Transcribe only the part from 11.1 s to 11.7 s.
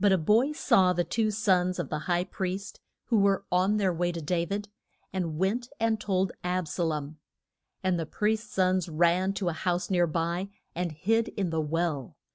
in the